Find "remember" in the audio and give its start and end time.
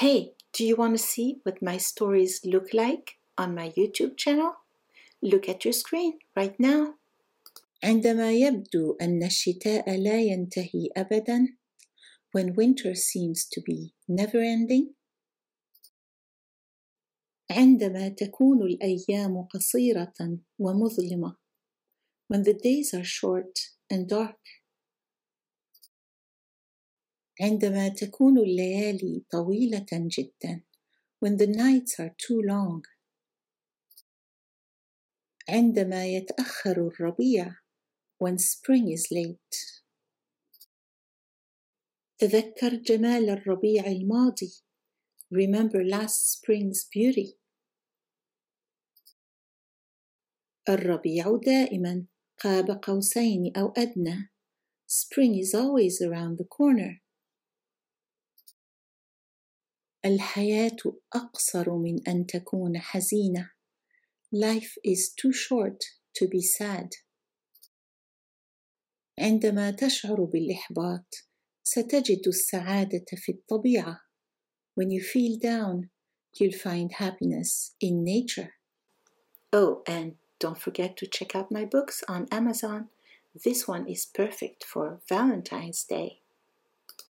45.33-45.83